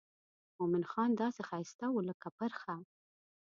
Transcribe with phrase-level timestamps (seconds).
[0.57, 2.75] مومن خان داسې ښایسته و لکه پرخه.